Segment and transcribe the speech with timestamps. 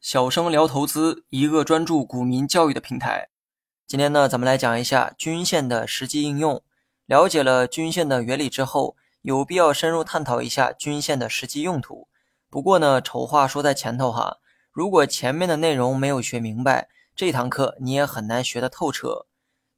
[0.00, 3.28] 小生聊投资，一个专注股民教育的平台。
[3.86, 6.62] 今天呢，咱们来讲一下均线的实际应用。
[7.06, 12.08] 了解了均线的原理之后，有必要深入探讨一下均线的实际用途。
[12.48, 14.38] 不过呢，丑话说在前头哈，
[14.72, 19.26] 如果前面的内容没有学明白，这堂课你也很难学得透彻。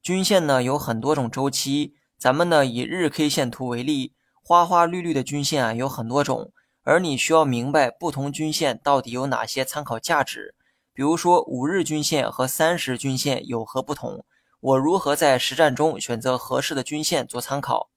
[0.01, 4.13] 均线呢有很多种周期，咱们呢以日 K 线图为例，
[4.43, 6.52] 花花绿绿的均线啊有很多种，
[6.83, 10.55] 而你需要明白不同均线到底有哪些参考价值。
[10.93, 14.25] 比如说五日均线和三十均线有何不同？
[14.59, 17.89] 我如何在实战中选择合适的均线做参考？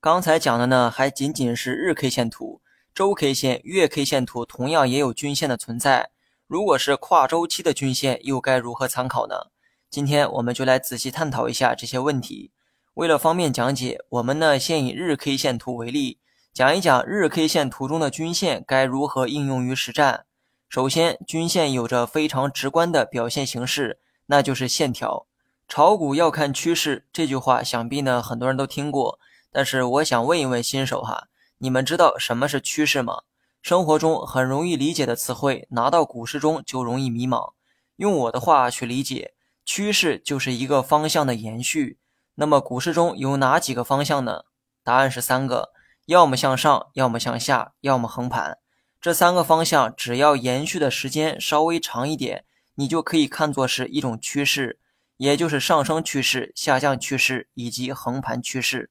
[0.00, 2.60] 刚才讲的呢，还仅仅是日 K 线图，
[2.94, 6.10] 周 K 线、月 K 线图同样也有均线的存在。
[6.46, 9.50] 如果是跨周期的均线，又该如何参考呢？
[9.90, 12.52] 今天我们就来仔细探讨一下这些问题。
[12.94, 16.18] 为了方便讲解，我们呢先以日 K 线图为例，
[16.56, 20.24] 讲一讲日 K 线图中的均线该如何应用于实战。
[20.70, 25.26] 首先，均线有着非常直观的表现形式，那就是线条。
[25.68, 29.18] 炒股要看趋势，这句话想必呢很多人都听过。
[29.52, 33.24] 但是我想问一问新手哈，你们知道什么是趋势吗？
[33.60, 37.52] 生活中很容易理解的词汇，拿到股市中就容易迷茫。
[37.96, 39.34] 用我的话去理解，
[39.66, 41.98] 趋势就是一个方向的延续。
[42.36, 44.44] 那么股市中有哪几个方向呢？
[44.82, 45.72] 答案是三个：
[46.06, 48.58] 要么向上，要么向下，要么横盘。
[49.00, 52.44] 这三个方向只要延续的时间稍微长一点，
[52.76, 54.78] 你就可以看作是一种趋势，
[55.16, 58.90] 也就是上升趋势、下降趋势以及横盘趋势。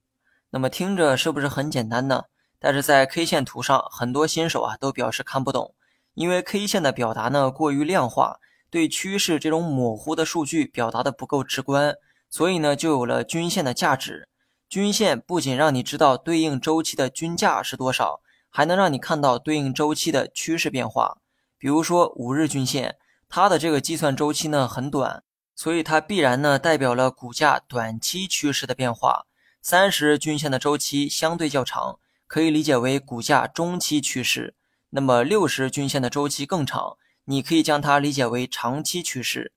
[0.49, 2.23] 那么听着是不是很简单呢？
[2.59, 5.73] 但是在 K 线图上，很多新手啊都表示看不懂，
[6.15, 11.95] 因为 K 线的表达呢过于量化，对趋势这种模糊的数据表达的不够直观，
[12.29, 14.27] 所以呢就有了均线的价值。
[14.75, 18.19] 均线不仅让你知道对应周期的均价是多少。
[18.49, 21.19] 还能让你看到对应周期的趋势变化，
[21.57, 22.97] 比如说五日均线，
[23.29, 25.23] 它的这个计算周期呢很短，
[25.55, 29.25] 所以它必然呢代表了股价短期趋势的变化。
[29.61, 34.55] 三十日均线的周期相对较长，可以理解为股价中期趋势。
[34.89, 39.53] 那么六十均线的周期更长，你可以将它理解为长期趋势。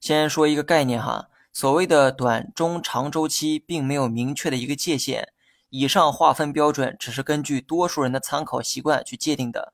[0.00, 5.28] 先说一个概念哈，所谓的短、中、长周期并没有明确的一个界限。
[5.68, 9.72] 以上划分标准只是根据多数人的参考习惯去界定的。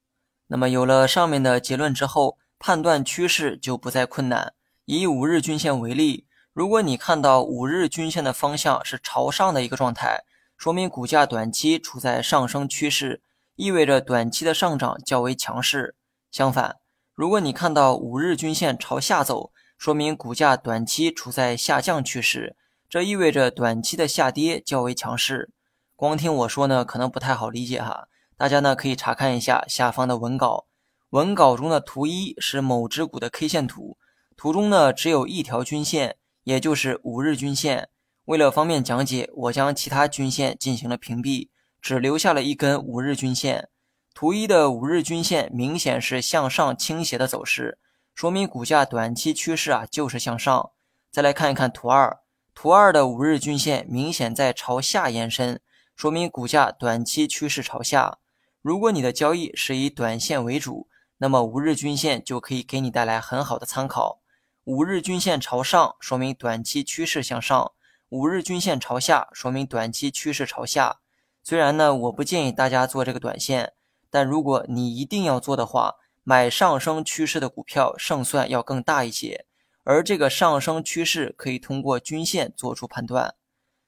[0.48, 4.54] 那么有了上面的结论之后，判断趋势就不再困难。
[4.84, 10.24] 以五日均线为例，如果你看到五日均线的方向是朝上的一个状态，
[10.56, 13.22] 说明股价短期处在上升趋势，
[13.56, 15.94] 意味着短期的上涨较为强势。
[16.30, 16.76] 相反，
[17.14, 22.56] 如果你看到五日均线朝下走，说明股价短期处在下降趋势，
[22.88, 25.52] 这意味着短期的下跌较为强势。
[25.94, 28.08] 光听我说呢，可能不太好理解哈。
[28.36, 30.66] 大家呢可以查看一下下方的文稿，
[31.10, 33.96] 文稿中的图一是某只股的 K 线图，
[34.36, 37.88] 图中呢只有一条均线，也就是五日均线。
[38.24, 41.50] 为了方便讲解，我将其他均线进行了屏蔽，
[41.80, 43.68] 只留下了一根五日均线。
[44.12, 47.78] 图一的五日均线明显是向上倾斜的走势，
[48.18, 50.72] 说明股价短期趋势啊就是向上。
[51.08, 52.18] 再来看一看图二，
[52.52, 55.60] 图二的五日均线明显在朝下延伸。
[55.94, 58.18] 说明股价短期趋势朝下。
[58.60, 64.18] 如果你的交易是以短线为主，那么五日均线就可以给你带来很好的参考。
[64.64, 67.70] 五日均线朝上，说明短期趋势向上；
[68.08, 70.98] 五日均线朝下，说明短期趋势朝下。
[71.44, 73.74] 虽然呢，我不建议大家做这个短线，
[74.10, 75.94] 但如果你一定要做的话，
[76.28, 79.46] 买上升趋势的股票胜算要更大一些。
[79.82, 83.34] 而这个上升趋势可以通过均线做出判断。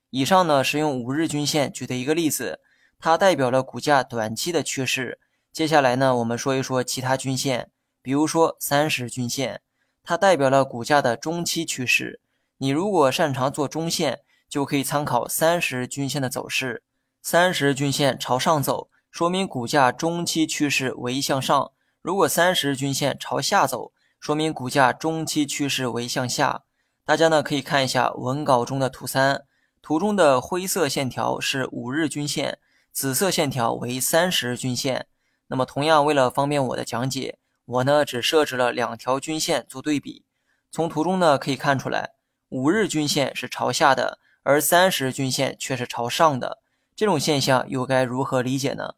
[0.08, 2.60] 以上呢是用五日均线举的一个例子，
[2.98, 5.20] 它代表了股价短期的趋势。
[5.52, 9.60] 接下来呢，我们说一说其他均线，比如说三十均线，
[10.02, 12.22] 它代表了股价的中期趋势。
[12.56, 16.82] 你如果擅长做中线，就可以参考三十均线的走势。
[17.20, 26.62] 三十均线朝上走，说明股价中期趋势为向上；如果三十日均线朝下走，说明股价中期趋势为向下。
[27.04, 29.44] 大家呢可以看一下文稿中的图三。
[29.82, 32.58] 图中的灰色线条是五日均线，
[32.90, 35.08] 紫色线条为三十日均线。
[35.48, 40.24] 那么，同样为了方便我的讲解，我呢只设置了两条均线做对比。
[40.70, 42.12] 从图中呢可以看出来，
[42.48, 46.62] 五日均线是朝下的，而三十日均线却是朝上的。
[46.96, 48.94] 这种现象又该如何理解呢？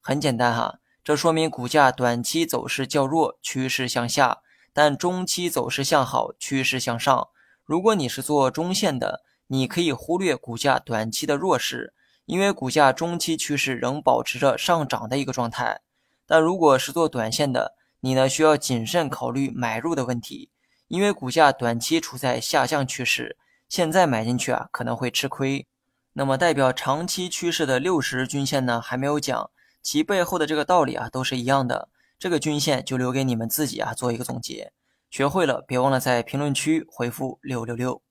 [0.00, 4.38] 很简单哈，这说明股价短期走势较弱，趋势向下，
[4.72, 7.28] 但中期走势向好，趋势向上。
[7.62, 11.92] 如果你是做中线的，你可以忽略股价短期的弱势，
[12.24, 15.82] 因为股价中期趋势仍保持着上涨的一个状态。
[16.24, 20.48] 但如果是做短线的，你呢需要谨慎考虑买入的问题，
[20.88, 23.36] 因为股价短期处在下降趋势，
[23.68, 25.66] 现在买进去啊可能会吃亏。
[26.14, 29.50] 那么代表长期趋势的六十均线呢还没有讲，
[29.84, 31.90] 其背后的这个道理啊都是一样的。
[32.18, 34.72] 这个均线就留给你们自己啊做一个总结。
[35.10, 38.02] 学会了别忘了在评论区回复六六六。